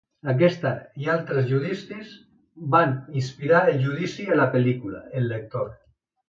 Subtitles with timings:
[0.31, 0.63] Aquest
[1.01, 2.15] i altres judicis
[2.77, 5.71] van inspirar el judici a la pel·lícula El lector.